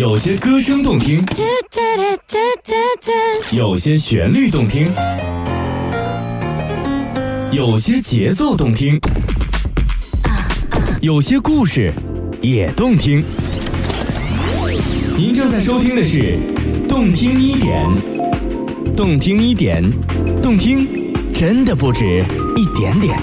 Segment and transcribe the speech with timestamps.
[0.00, 1.22] 有些歌声动听，
[3.50, 4.90] 有些旋律动听，
[7.52, 8.98] 有些节奏动听，
[11.02, 11.92] 有些故事
[12.40, 13.22] 也动听。
[15.18, 16.38] 您正在收听的是
[16.88, 17.86] 《动听一点》，
[18.96, 19.84] 动听一点，
[20.40, 20.88] 动听
[21.34, 22.24] 真的不止
[22.56, 23.18] 一点点。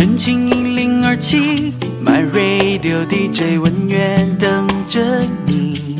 [0.00, 4.98] 真情一零二七，My Radio DJ 文乐等着
[5.44, 5.98] 你，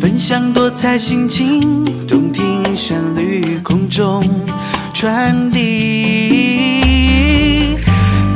[0.00, 4.20] 分享多彩心情，动听旋律空中
[4.92, 6.48] 传递。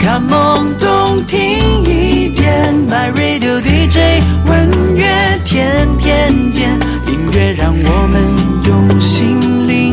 [0.01, 6.79] Come on，动听一点，My Radio DJ 文乐天天见，
[7.09, 8.23] 音乐让我们
[8.69, 9.93] 用心聆，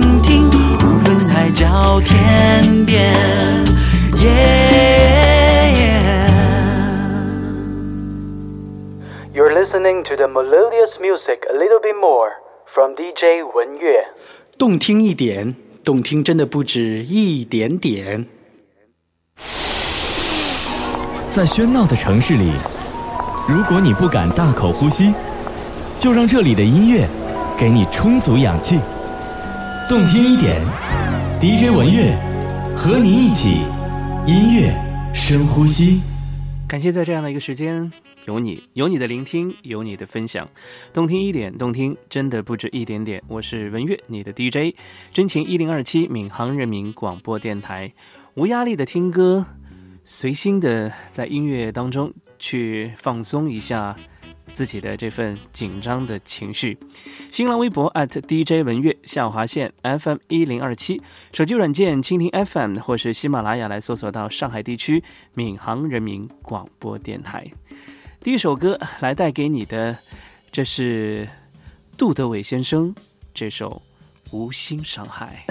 [1.42, 3.12] 海角天边。
[4.16, 4.30] Yeah.
[9.34, 12.34] You're listening to the melodious music a little bit more
[12.68, 14.06] from DJ 文乐。
[14.60, 18.28] 动听一点，动听真的不止一点点。
[21.32, 22.52] 在喧闹的城市里，
[23.48, 25.12] 如果你不敢大口呼吸，
[25.98, 27.08] 就让这里的音乐
[27.58, 28.80] 给你充足氧气。
[29.90, 30.62] 动听一点
[31.42, 32.16] ，DJ 文乐
[32.78, 33.64] 和你一起
[34.28, 34.72] 音乐
[35.12, 36.00] 深呼吸。
[36.68, 37.92] 感谢在这样的一个时间，
[38.28, 40.48] 有你，有你的聆听，有你的分享，
[40.94, 43.24] 动听一点，动听真的不止一点点。
[43.28, 44.76] 我是文乐，你的 DJ，
[45.12, 47.92] 真情一零二七闵行人民广播电台，
[48.36, 49.44] 无压力的听歌，
[50.06, 53.96] 随心的在音乐当中去放松一下
[54.54, 56.78] 自己的这份紧张的情绪。
[57.32, 61.02] 新浪微博 at DJ 文乐下划线 FM 一零二七，
[61.34, 67.46] 手机软件蜻蜓 FM 或是喜马拉雅来搜索到上海地区闵行人民广播电台。
[68.20, 69.98] 第一首歌来带给你的，
[70.52, 71.28] 这是
[71.98, 72.94] 杜德伟先生
[73.34, 73.82] 这首
[74.36, 75.46] 《无心伤害》。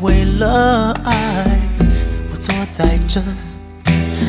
[0.00, 1.46] 为了爱。
[2.30, 3.20] 我坐在这，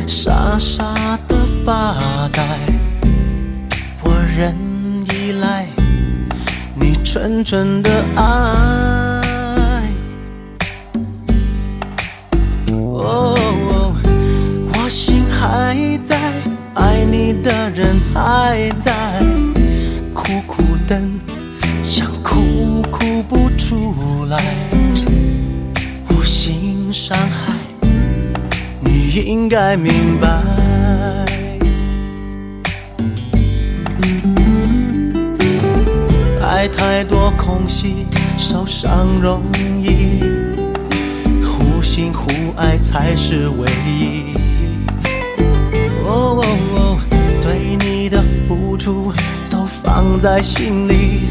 [0.08, 2.44] 傻傻的发呆。
[4.02, 4.56] 我仍
[5.06, 5.68] 依赖
[6.74, 8.22] 你纯纯的爱。
[12.72, 13.96] 哦，
[14.74, 15.76] 我心还
[16.08, 16.18] 在，
[16.76, 19.20] 爱你的人还在，
[20.14, 21.20] 苦苦等。
[21.84, 24.38] 想哭哭不出来，
[26.92, 27.54] 伤害，
[28.80, 30.28] 你应该明白。
[36.42, 38.06] 爱太多空隙，
[38.38, 39.44] 受伤容
[39.82, 40.22] 易，
[41.44, 42.28] 互信互
[42.58, 44.34] 爱才是唯一。
[46.06, 47.00] 哦，
[47.40, 49.14] 对你的付出
[49.50, 51.30] 都放在心里。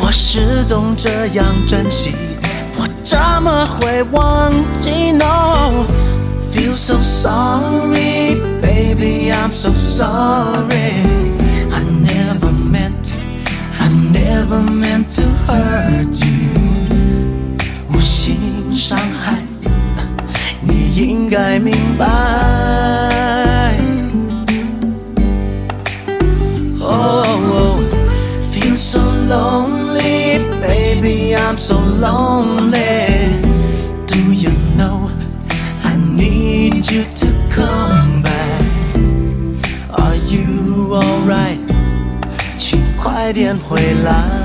[0.00, 2.12] 我始终这样珍惜，
[3.04, 5.84] 怎么会忘记？No,
[6.52, 11.04] feel so sorry, baby, I'm so sorry.
[11.70, 13.14] I never meant,
[13.78, 17.58] I never meant to hurt you.
[17.92, 19.44] 无心伤害，
[20.62, 23.13] 你应该明白。
[31.53, 33.41] I'm so lonely.
[34.07, 35.11] Do you know
[35.83, 38.63] I need you to come back?
[39.91, 41.59] Are you alright?
[42.57, 44.42] 请快点回来。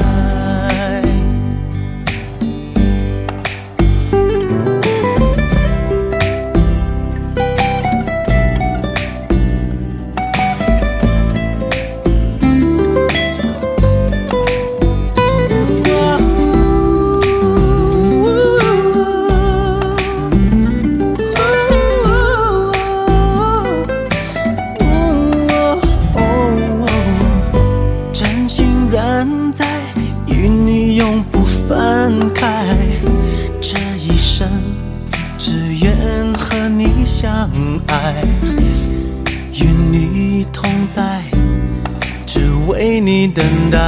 [43.09, 43.79] 你，等待。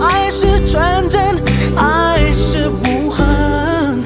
[0.00, 1.40] 爱是纯真，
[1.76, 4.02] 爱是无痕，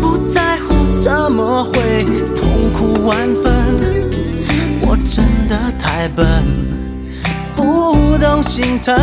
[0.00, 2.04] 不在乎怎么会
[2.36, 3.52] 痛苦万分。
[4.82, 6.44] 我真的太笨，
[7.56, 8.94] 不懂心疼。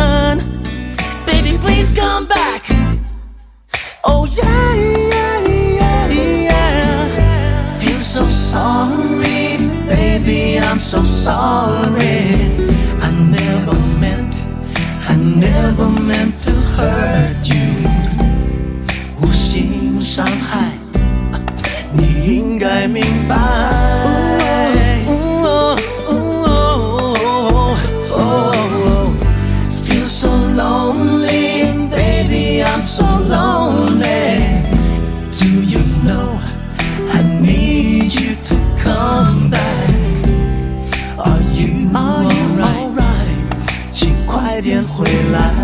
[1.26, 2.62] Baby please come back.
[4.04, 5.03] Oh yeah
[10.93, 12.35] so sorry.
[13.01, 14.45] I never meant,
[15.07, 17.89] I never meant to hurt you.
[19.21, 20.73] 无心伤害，
[21.91, 24.12] 你应该明白。
[44.96, 45.63] 回来。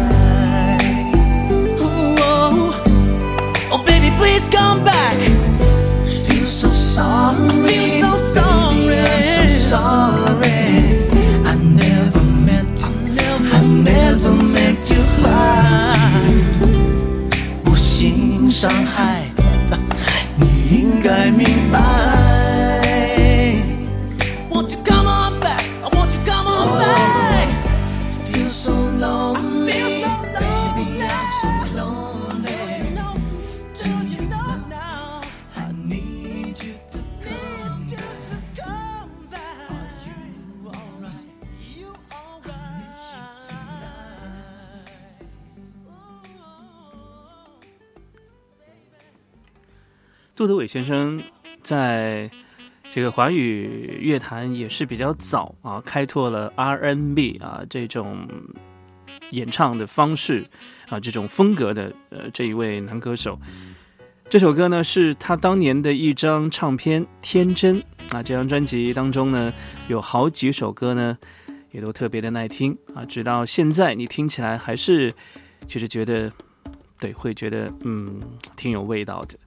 [50.41, 51.23] 杜德伟先生
[51.61, 52.31] 在
[52.95, 58.27] 这个华语乐坛也是比较早啊，开拓了 R N B 啊这种
[59.33, 60.47] 演唱的方式
[60.89, 63.39] 啊，这种风格的呃这一位男歌手。
[64.31, 67.79] 这首歌呢是他当年的一张唱片《天真》
[68.09, 69.53] 啊，这张专辑当中呢
[69.89, 71.19] 有好几首歌呢
[71.71, 75.13] 也都特别的耐听啊，直到现在你听起来还是
[75.67, 76.33] 其实觉得
[76.99, 78.23] 对，会觉得嗯
[78.57, 79.39] 挺有味道的。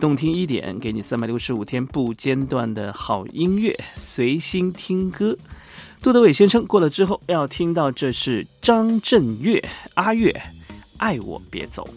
[0.00, 5.36] 动听一点，给你三百六十五天不间断的好音乐，随心听歌。
[6.00, 9.62] 杜德伟先生过了之后，要听到这是张震岳
[9.94, 10.34] 阿岳，
[10.98, 11.88] 爱我别走。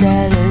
[0.00, 0.49] 地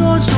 [0.00, 0.29] 真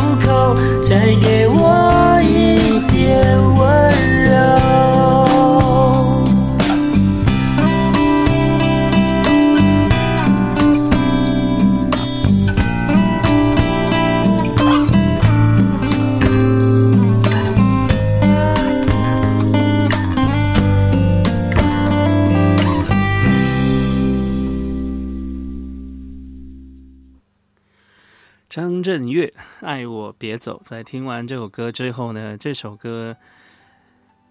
[30.19, 30.61] 别走》。
[30.69, 33.16] 在听完这首歌之后呢，这首歌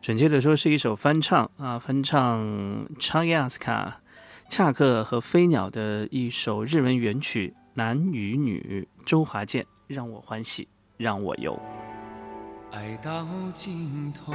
[0.02, 4.02] 准确的说是一首翻唱啊，翻唱查亚斯卡、
[4.50, 11.60] 恰克和飞鸟的一首日文原曲《男与女》，周华健，让我欢喜，让我忧。
[12.72, 14.34] 爱到尽头，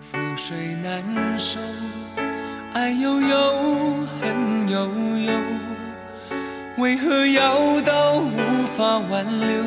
[0.00, 1.60] 覆水难收，
[2.72, 5.32] 爱悠悠，恨悠悠，
[6.78, 9.62] 为何要到无法挽留，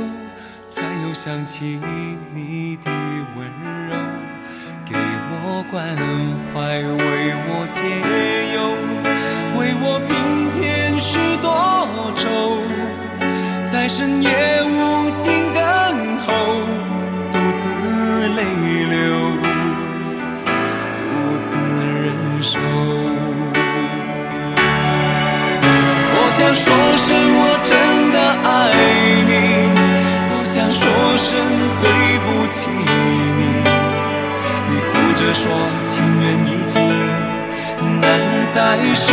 [0.77, 1.81] 才又想起
[2.35, 2.91] 你的
[3.35, 3.47] 温
[3.89, 3.95] 柔，
[4.85, 4.93] 给
[5.41, 5.83] 我关
[6.53, 7.81] 怀，为我解
[8.53, 8.55] 忧，
[9.57, 10.55] 为我平添
[10.99, 11.49] 许多
[12.15, 12.61] 愁，
[13.65, 14.29] 在深夜
[14.69, 15.57] 无尽等
[16.27, 16.29] 候。
[17.31, 17.65] 独自
[18.37, 18.39] 泪
[18.85, 18.95] 流，
[20.99, 21.01] 独
[21.41, 21.49] 自
[22.03, 22.05] 忍
[22.39, 22.53] 受。
[26.13, 27.07] 多想说声
[27.39, 27.73] 我真
[28.13, 28.15] 的
[28.45, 28.46] 爱，
[31.17, 31.41] 声
[31.81, 31.85] 对
[32.19, 33.41] 不起你。
[34.69, 35.43] 你哭着说
[35.87, 36.75] 情缘已尽，
[38.01, 38.05] 难
[38.53, 38.57] 再
[38.93, 39.05] 续，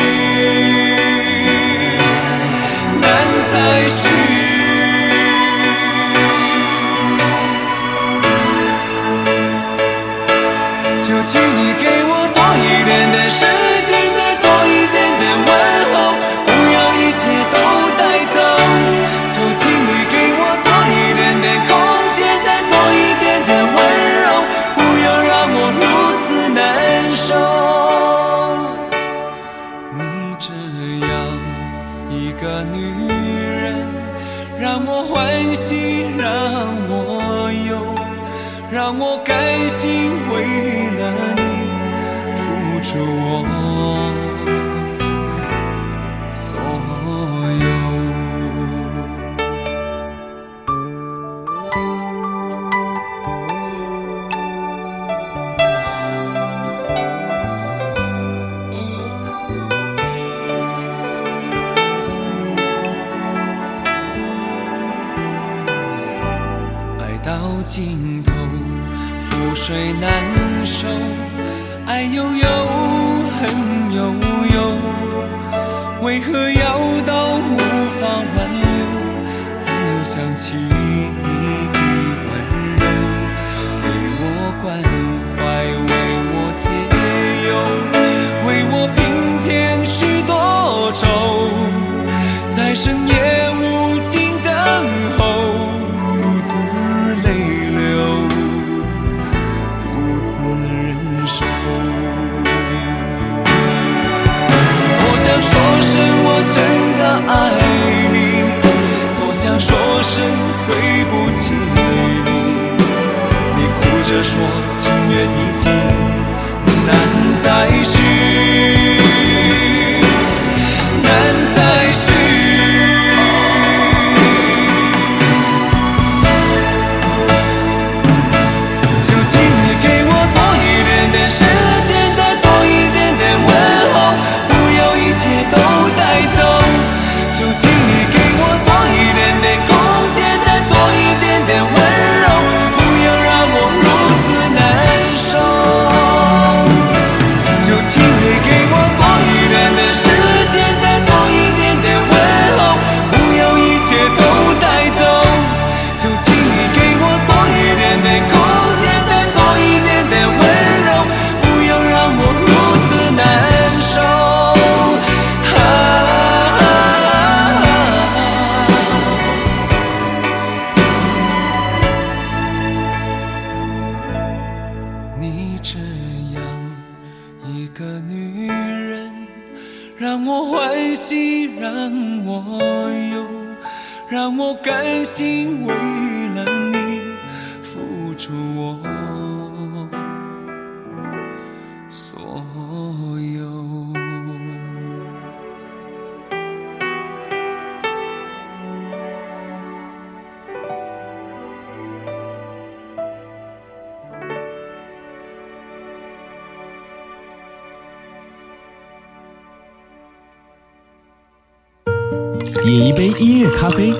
[212.64, 213.92] 饮一杯音乐咖啡，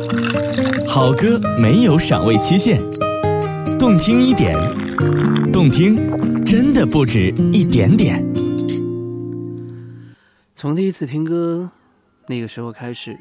[0.86, 2.80] 好歌没有赏味期限。
[3.78, 4.56] 动听一点，
[5.52, 5.96] 动听
[6.44, 8.24] 真的不止一点点。
[10.56, 11.70] 从第一次听歌
[12.26, 13.18] 那个时候开始，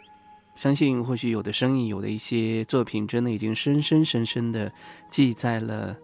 [0.56, 4.72] 相信或许有的声音、有的一些作品，真的已经深深深深的
[5.10, 5.96] 记在了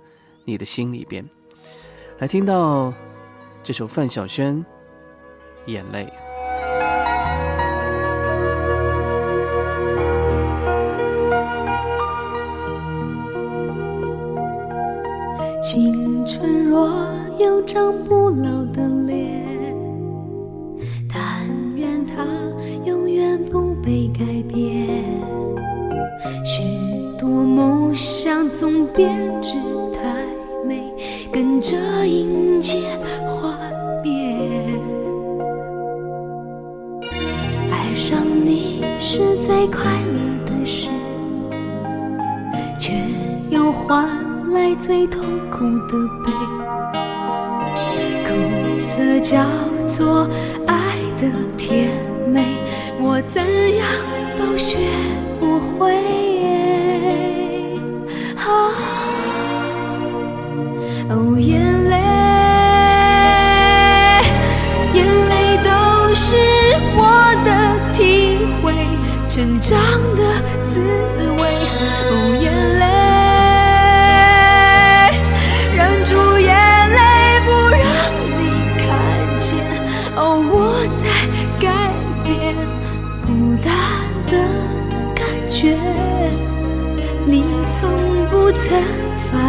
[0.44, 1.24] 你的心里边。
[2.18, 2.94] 来，听到
[3.64, 4.58] 这首范晓萱
[5.72, 6.04] 《眼泪》。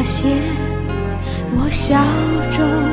[0.03, 0.29] 那些
[1.55, 2.03] 我笑
[2.51, 2.90] 中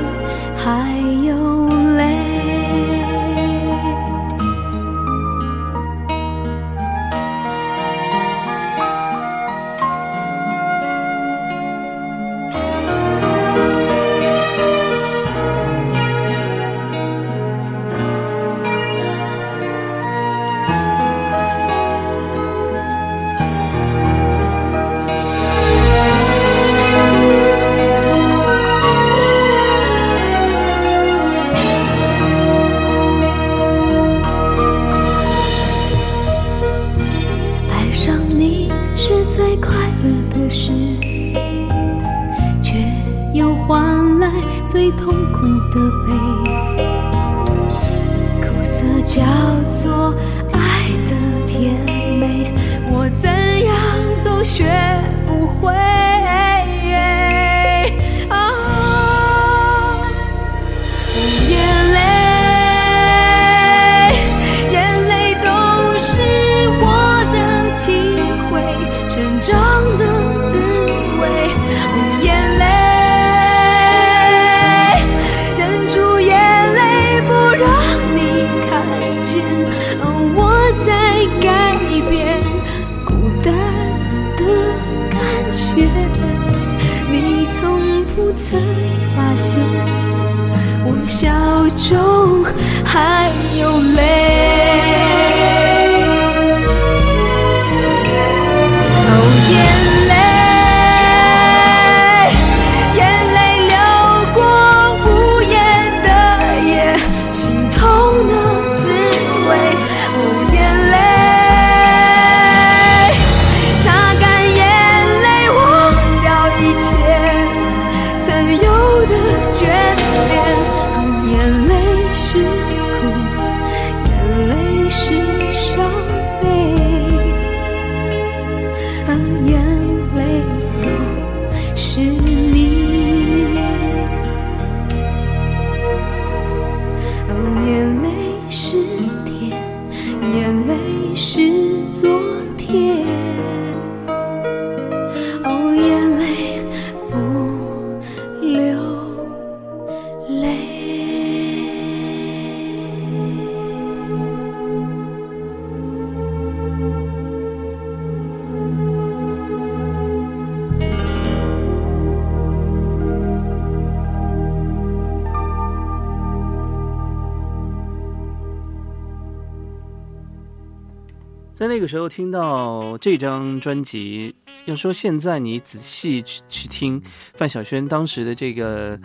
[171.87, 177.01] 时候听到这张专辑，要说现在你仔细去去听
[177.35, 178.99] 范晓萱当时的这个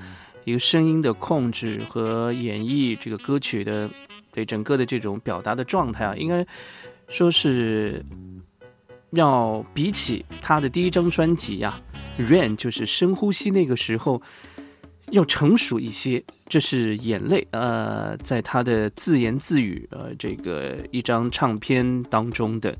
[0.44, 3.88] 一个声音的控制和演绎这个歌曲的
[4.32, 6.44] 对整个的这种表达的状态啊，应该
[7.08, 8.04] 说是
[9.12, 11.80] 要比起他的第一张专辑呀、
[12.18, 14.20] Rain》就是深呼吸那个时候
[15.12, 16.22] 要成熟一些。
[16.48, 22.76] 这是眼泪，呃，在他的自言自语，呃，这个一张唱片当中的，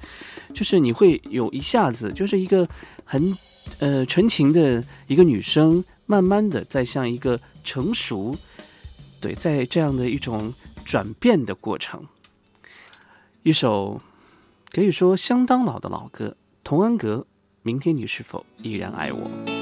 [0.53, 2.69] 就是你会有一下子，就是一个
[3.07, 3.35] 很
[3.79, 8.37] 呃纯情的一个女生，慢慢的在向一个成熟，
[9.23, 10.53] 对，在这样的一种
[10.85, 12.07] 转变的过程。
[13.43, 14.03] 一首
[14.71, 16.29] 可以说相当老的老歌，
[16.63, 17.17] 《童安格》，
[17.63, 19.62] 明天你是否依然爱我？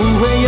[0.00, 0.39] 别，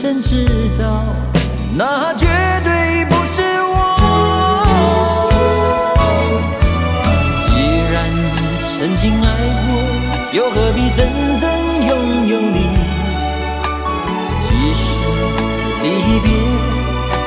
[0.00, 0.46] 深知
[0.80, 1.02] 道，
[1.74, 2.24] 那绝
[2.62, 3.74] 对不是我。
[7.40, 7.48] 既
[7.92, 7.96] 然
[8.60, 9.26] 曾经爱
[9.66, 9.74] 过，
[10.32, 11.50] 又何必真正
[11.88, 12.58] 拥有你？
[14.40, 14.80] 即使
[15.82, 15.86] 离
[16.20, 16.30] 别，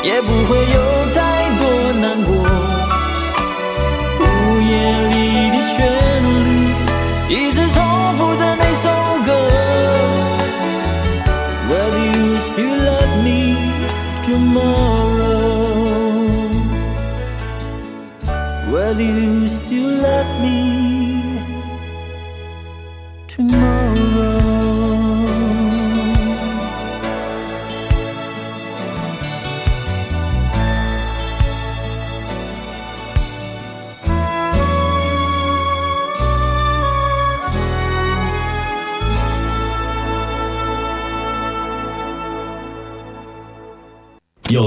[0.09, 0.79] 也不会有
[1.13, 1.19] 太
[1.59, 1.61] 多
[1.99, 2.31] 难过。
[4.21, 4.23] 午
[4.61, 4.71] 夜
[5.09, 5.13] 里
[5.49, 5.75] 的旋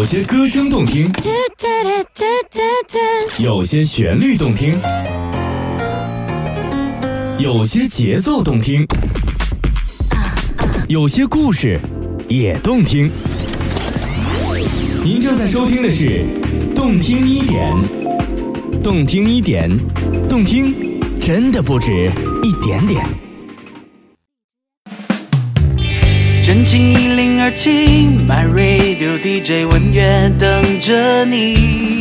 [0.05, 1.11] 有些歌声动听，
[3.39, 4.79] 有些旋律动听，
[7.39, 8.87] 有些节奏动听，
[10.89, 11.81] 有些故事
[12.29, 13.11] 也动听。
[15.03, 16.23] 您正在收听的是
[16.75, 17.75] 《动听一点》，
[18.83, 19.71] 动听一点，
[20.29, 22.13] 动听真的不止
[22.43, 23.03] 一点点。
[26.65, 32.01] 情一零二七，My Radio DJ 文乐等着你，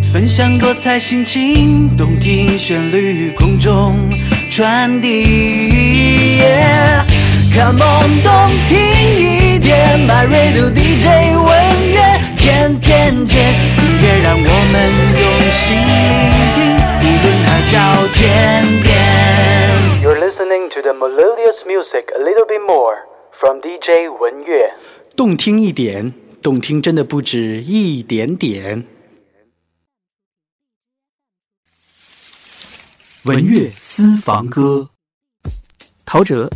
[0.00, 3.96] 分享多彩心情，动听旋律空中
[4.48, 6.38] 传递。
[6.40, 7.02] Yeah
[7.52, 8.32] Come on，动
[8.68, 8.78] 听
[9.18, 11.52] 一点，My Radio DJ 文
[11.92, 11.98] 乐
[12.36, 14.74] 天天见，音乐让我们
[15.20, 16.53] 用心聆听，
[17.04, 18.88] 无论海角天边。
[20.02, 22.96] You're listening to the melodious music a little bit more
[23.30, 24.72] from DJ 文乐。
[25.14, 28.86] 动听一点，动听真的不止一点点。
[33.24, 34.88] 文乐私房歌，
[36.06, 36.48] 陶喆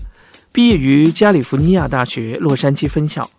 [0.50, 3.30] 毕业于加利福尼亚大学洛杉矶分校，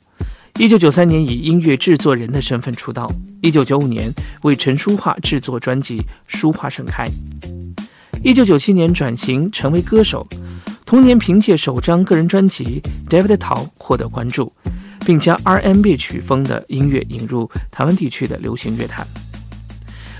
[0.59, 3.09] 一九九三年以音乐制作人的身份出道，
[3.41, 5.95] 一九九五年为陈淑桦制作专辑
[6.27, 7.07] 《书画盛开》，
[8.21, 10.27] 一九九七年转型成为歌手，
[10.85, 14.51] 同年凭借首张个人专辑《David 陶》获得关注，
[15.05, 19.07] 并将 R&B 曲风的音乐引入台湾地区的流行乐坛。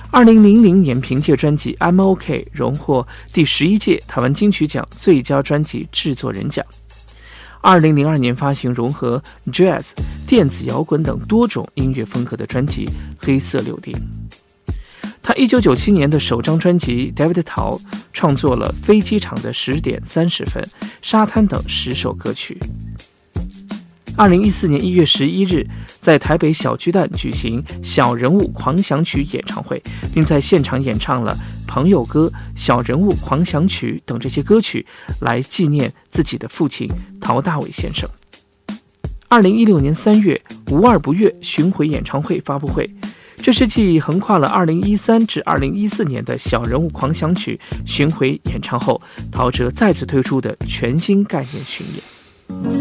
[0.10, 2.18] 二零零零年，凭借专辑《MOK》
[2.54, 6.66] 荣获第十一届台湾金曲奖最佳专辑制作人奖。
[7.62, 9.88] 二零零二年发行融合 Jazz、
[10.26, 12.86] 电子摇滚等多种音乐风格的专辑
[13.20, 13.94] 《黑色柳丁》。
[15.22, 17.76] 他一九九七年的首张专辑《David 陶》
[18.14, 20.64] 创作了《飞机场的十点三十分》
[21.02, 22.58] 《沙滩》等十首歌曲。
[24.18, 25.66] 二零一四年一月十一日，
[26.02, 29.82] 在台北小巨蛋举行《小人物狂想曲》演唱会，
[30.14, 31.34] 并在现场演唱了
[31.68, 34.86] 《朋友歌》《小人物狂想曲》等这些歌曲，
[35.22, 36.86] 来纪念自己的父亲
[37.30, 38.10] 陶大伟先生。
[39.28, 40.42] 二零一六年三月，
[40.74, 42.90] 《无二不乐》巡回演唱会发布会，
[43.38, 49.00] 这是继横跨了二零一三至二零一四年的小人物狂想曲巡回演唱后，
[49.32, 52.79] 陶喆再次推出的全新概念巡演。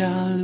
[0.00, 0.39] shall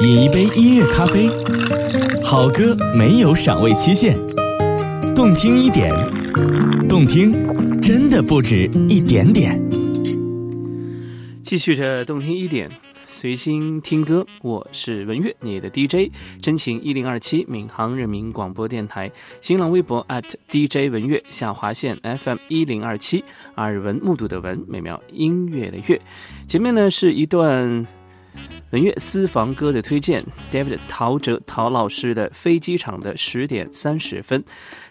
[0.00, 1.28] 饮一杯音乐咖啡，
[2.22, 4.16] 好歌没有赏味期限，
[5.14, 5.92] 动听一点，
[6.88, 7.32] 动听
[7.80, 9.60] 真的不止一点点。
[11.42, 12.70] 继续着动听一点，
[13.06, 19.10] 随心听歌，我是文月，你的 DJ，真情一零二七闵行人民广播电台，
[19.40, 23.24] 新浪微博 at DJ 文月下划线 FM 一零二七，
[23.56, 26.00] 耳闻目睹的闻，美妙音乐的乐。
[26.46, 27.86] 前面呢是一段
[28.70, 34.42] 本月私房歌的推荐，David 陶喆陶老师的《飞机场的十点三十分》，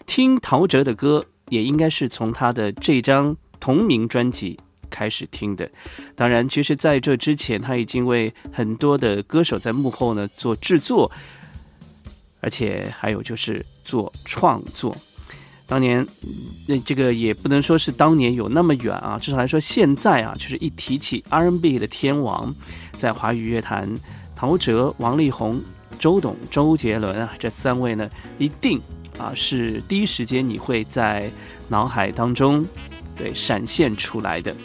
[0.06, 4.58] 听陶喆的歌也应该是从他的这张同名专辑。
[4.90, 5.70] 开始听的，
[6.16, 11.12] 当然，其实在这之前，他已经为很多的歌手在幕后呢做制作，
[12.40, 14.96] 而且还有就是做创作。
[15.68, 16.04] 当年，
[16.66, 22.52] 那这个也不能说是当年有那么远啊，至少来说现在啊，就是一提起 R&B 的天王，
[22.96, 23.86] 在华语乐坛，
[24.34, 25.60] 陶喆、王力宏、
[25.98, 28.08] 周董、周杰伦啊，这三位呢，
[28.38, 28.80] 一定
[29.18, 31.30] 啊是第一时间你会在
[31.68, 32.64] 脑海当中
[33.14, 34.56] 对闪现出来的。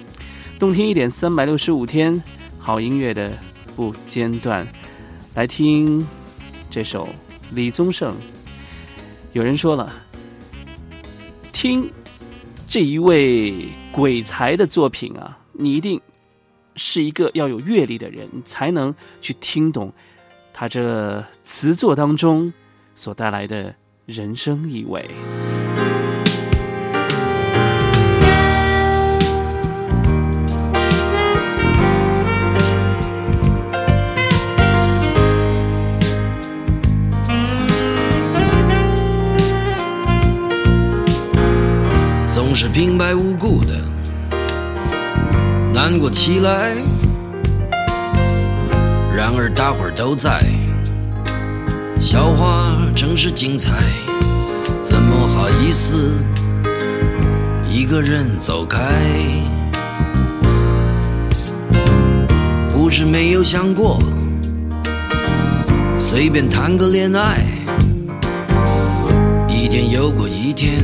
[0.58, 2.24] 动听一点，三百六十五天，
[2.58, 3.38] 好音乐的
[3.76, 4.66] 不间断。
[5.34, 6.08] 来听
[6.70, 7.10] 这首
[7.54, 8.16] 李宗盛。
[9.34, 9.92] 有人说了，
[11.54, 11.90] 听
[12.68, 13.54] 这一位
[13.92, 16.02] 鬼才的作品啊，你一定
[16.76, 19.94] 是一个要有阅历的人，才能去听懂
[20.52, 22.52] 他这词作当中
[22.96, 23.74] 所带来的
[24.08, 25.08] 人生意味。
[42.86, 43.80] 平白无故的
[45.74, 46.76] 难过起来，
[49.16, 50.44] 然而大伙儿都在，
[52.02, 53.72] 笑话真是精彩，
[54.82, 56.22] 怎么好意思
[57.70, 58.78] 一个人走开？
[62.70, 64.04] 不是没有想过
[65.98, 67.46] 随便谈个恋爱，
[69.48, 70.84] 一天又过一天。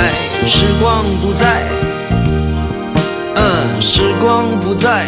[0.00, 0.10] 来。
[0.46, 1.62] 时光不再，
[3.36, 5.06] 嗯，时光不再，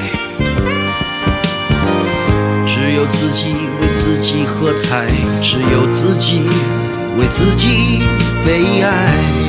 [2.66, 5.06] 只有自己为自己喝彩，
[5.40, 6.42] 只有自己
[7.18, 8.02] 为自己
[8.44, 9.41] 悲哀。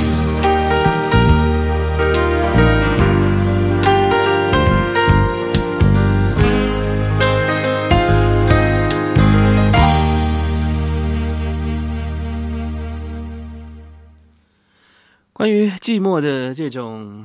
[15.94, 17.24] 寂寞的这种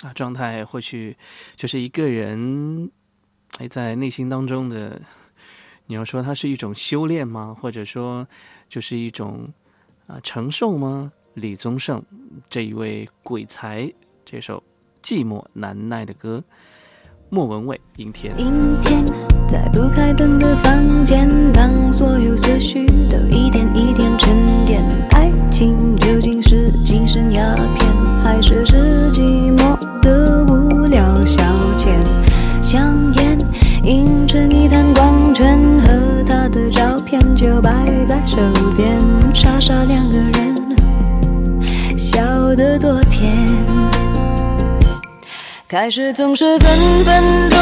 [0.00, 1.14] 啊状态，或许
[1.54, 2.90] 就是一个人
[3.58, 4.98] 还在内心当中的。
[5.84, 7.54] 你要说它是一种修炼吗？
[7.60, 8.26] 或者说
[8.70, 9.46] 就是一种
[10.06, 11.12] 啊承受吗？
[11.34, 12.02] 李宗盛
[12.48, 13.92] 这一位鬼才，
[14.24, 14.62] 这首
[15.06, 16.42] 《寂寞难耐》的歌，
[17.28, 18.34] 莫文蔚、阴天。
[18.40, 19.04] 阴天，
[19.46, 24.82] 在不开灯的房间，当所有思绪都一点一点沉淀，
[25.50, 27.42] 情究竟是精神鸦
[27.74, 27.90] 片，
[28.22, 31.42] 还是是寂寞的无聊消
[31.76, 31.88] 遣？
[32.62, 33.38] 香烟
[33.84, 37.70] 映成一滩光圈，和他的照片就摆
[38.06, 38.36] 在手
[38.76, 38.98] 边，
[39.34, 42.20] 傻傻两个人，笑
[42.54, 43.48] 得多甜。
[45.66, 46.68] 开始总是分
[47.04, 47.58] 分钟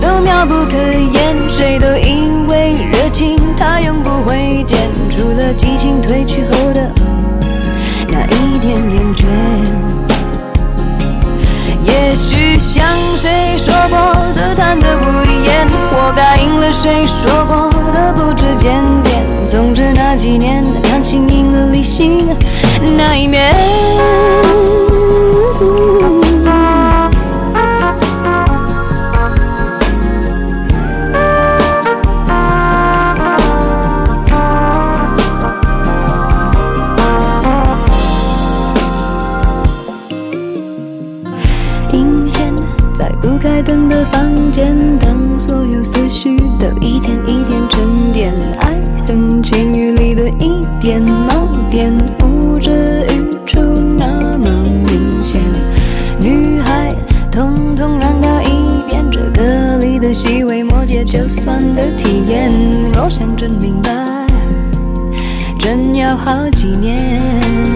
[0.00, 6.90] 都妙不可言，谁都以为热情它永不会减，除了激情褪去后的
[8.36, 9.24] 一点点倦。
[11.84, 13.98] 也许像谁说过
[14.34, 15.02] 的贪得无
[15.44, 19.24] 厌，我答应了谁说过的不知检点。
[19.48, 22.28] 总之那几年感情赢了理性
[22.96, 23.54] 那一面。
[44.56, 48.74] 间，当所有思绪都一点一点沉淀，爱
[49.06, 53.60] 恨情欲里的一点盲点，呼之欲出
[53.98, 54.48] 那么
[54.86, 55.42] 明显。
[56.22, 56.88] 女孩，
[57.30, 62.50] 统统让到一边，这歌里的细微末节，就算的体验。
[62.94, 63.90] 若想真明白，
[65.58, 67.75] 真要好几年。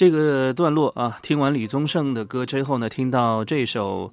[0.00, 4.10] 这个段落啊，听完李宗盛的歌之后呢，听到这首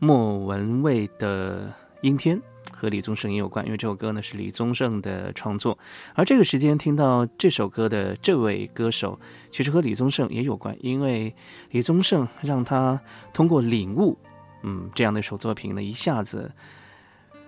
[0.00, 1.68] 莫文蔚的
[2.00, 2.36] 《阴天》，
[2.72, 5.78] 和李宗盛也有关，因为这首歌呢是李宗盛的创作。
[6.14, 9.16] 而这个时间听到这首歌的这位歌手，
[9.52, 11.32] 其实和李宗盛也有关，因为
[11.70, 13.00] 李宗盛让他
[13.32, 14.18] 通过领悟，
[14.64, 16.50] 嗯，这样的一首作品呢，一下子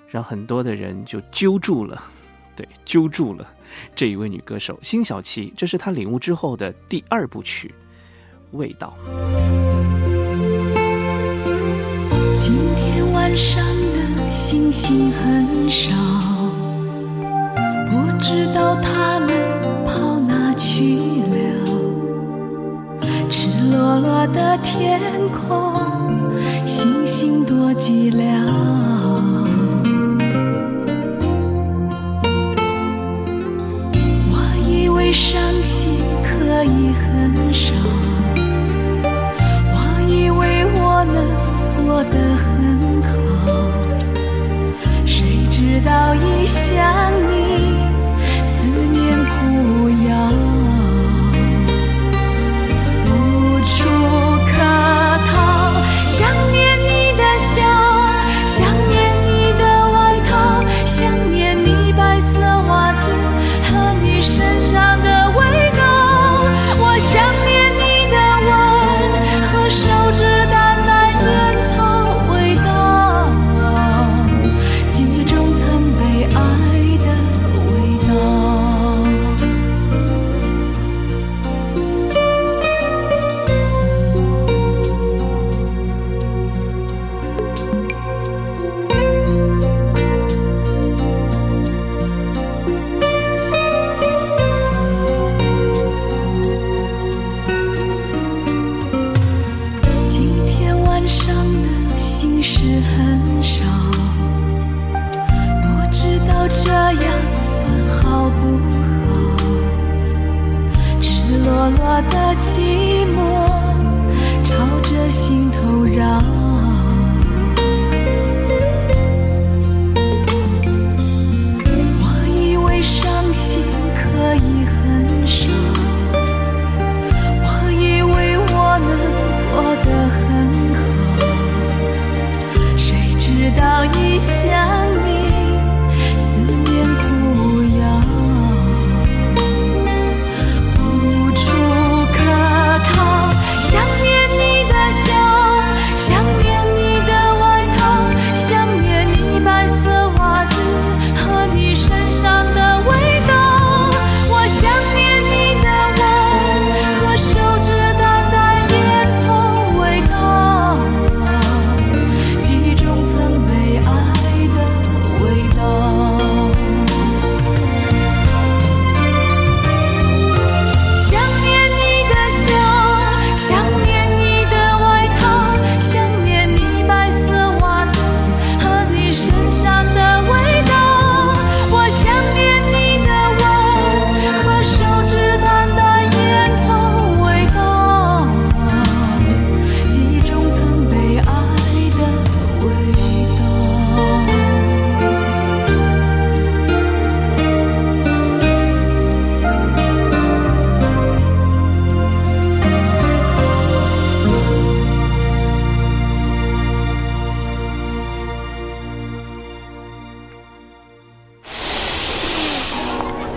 [0.08, 2.00] 让很多的人就揪住了，
[2.56, 3.46] 对，揪住了。
[3.96, 7.74] 这一位女歌手辛晓琪，这是她领悟之后的第二部曲
[8.56, 8.96] 《味道》。
[12.38, 15.90] 今天晚上的星星很少，
[17.90, 19.28] 不知道他们
[19.84, 21.64] 跑哪去了。
[23.30, 25.00] 赤裸裸的天
[25.30, 26.08] 空，
[26.64, 28.93] 星星多寂寥。
[35.14, 37.72] 伤心可以很少，
[39.70, 39.76] 我
[40.08, 41.16] 以为我能
[41.86, 43.14] 过得很好，
[45.06, 47.53] 谁知道一想你，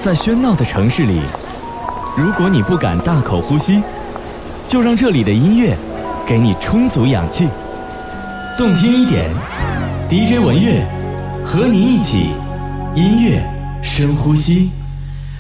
[0.08, 1.20] 在喧闹的城市里，
[2.18, 3.84] 如果你不敢大口呼吸，
[4.66, 5.78] 就让这里的音乐
[6.26, 7.50] 给你充足氧气。
[8.58, 9.30] 动听一点
[10.10, 10.88] ，DJ 文乐
[11.46, 12.30] 和你一起
[12.96, 13.44] 音乐
[13.84, 14.70] 深呼吸。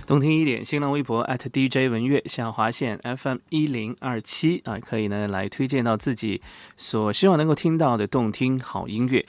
[0.05, 6.41] 动听一点，新浪微博 @DJ 文乐下划线 FM 一零二七啊，可以呢来推荐到自己
[6.76, 9.26] 所希望能够听到的动听好音乐。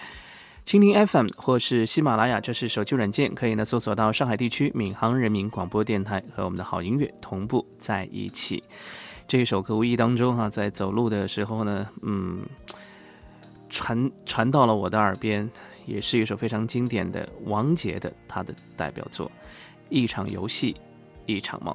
[0.69, 8.63] 蜻蜓 FM 或是喜马拉雅，这是手机软件，可以呢搜索到上海地区闵行人民广播电台和我们的好音乐同步在一起。
[9.27, 12.43] 这一首歌无意当中哈、在走路的时候呢，嗯，
[13.71, 15.49] 传传到了我的耳边，
[15.87, 19.27] 也是一首非常经典的王杰的他的代表作
[19.89, 20.77] 《一场游戏
[21.25, 21.75] 一场梦》。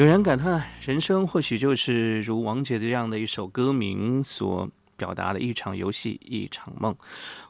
[0.00, 6.96] 有人感叹，人生或许就是如王杰这样的一首歌名所表达的一场游戏，一场梦。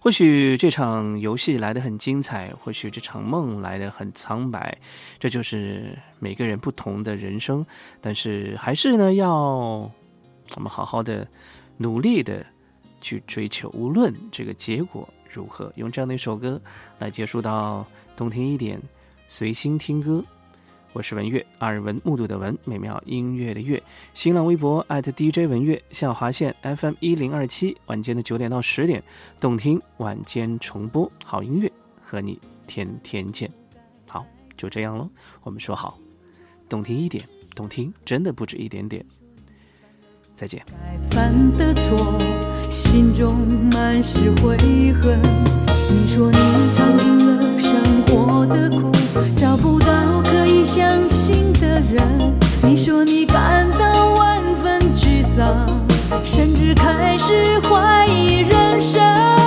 [0.01, 4.77] 或许这场游戏来得很精彩，或许这场梦来得很苍白，
[5.21, 7.65] 这就是每个人不同的人生。
[8.01, 9.93] 但是还是呢，要我
[10.57, 11.25] 们好好的
[11.77, 12.45] 努力的
[13.01, 16.61] 去追求，无论这个结果如何，用这样的一首歌
[16.99, 17.87] 来结束到
[18.17, 18.83] 动听一点，
[19.29, 20.25] 随心听歌。
[20.93, 23.81] 我是文月，耳闻目睹的文，美妙音乐的乐。
[24.13, 29.01] 新浪微博 @DJ 文月，下划线 FM 一零二七，晚间的九点到十点，
[29.39, 31.71] 动听晚间重播，好音乐
[32.03, 33.49] 和你天天见。
[34.09, 34.27] 好，
[34.57, 35.09] 就这样喽，
[35.45, 35.97] 我们说好，
[36.69, 37.25] 动听一点，
[37.55, 39.05] 动听真的不止一点点。
[40.35, 40.61] 再见。
[41.13, 42.19] 犯的错，
[42.69, 43.37] 心中
[43.73, 44.57] 满是悔
[44.95, 45.21] 恨。
[45.93, 46.39] 你说你
[46.75, 48.91] 尝尽了生活的苦，
[49.37, 49.70] 找不
[50.53, 55.87] 你相信的人你说你感到万分沮丧
[56.25, 59.40] 甚至开始怀疑人生。